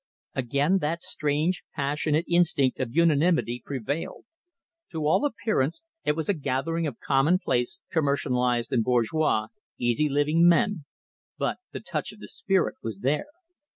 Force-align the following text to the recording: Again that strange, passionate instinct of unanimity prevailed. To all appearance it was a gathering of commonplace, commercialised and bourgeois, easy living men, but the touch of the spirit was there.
Again 0.33 0.79
that 0.79 1.03
strange, 1.03 1.63
passionate 1.75 2.25
instinct 2.27 2.79
of 2.79 2.89
unanimity 2.95 3.61
prevailed. 3.63 4.25
To 4.89 5.05
all 5.05 5.23
appearance 5.25 5.83
it 6.03 6.13
was 6.15 6.27
a 6.27 6.33
gathering 6.33 6.87
of 6.87 6.97
commonplace, 6.99 7.79
commercialised 7.93 8.71
and 8.71 8.83
bourgeois, 8.83 9.49
easy 9.77 10.09
living 10.09 10.47
men, 10.47 10.85
but 11.37 11.59
the 11.71 11.81
touch 11.81 12.11
of 12.11 12.17
the 12.19 12.27
spirit 12.27 12.77
was 12.81 13.01
there. 13.01 13.27